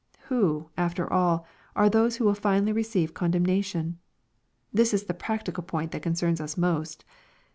Who, 0.29 0.71
after 0.77 1.13
all, 1.13 1.45
are 1.75 1.87
those 1.87 2.15
who 2.15 2.25
will 2.25 2.33
finally 2.33 2.71
receive 2.71 3.13
con 3.13 3.31
demnation? 3.33 3.97
This 4.73 4.95
is 4.95 5.03
the 5.03 5.13
practical 5.13 5.61
point 5.61 5.91
that 5.91 6.01
concerns 6.01 6.41
us 6.41 6.57
most. 6.57 7.05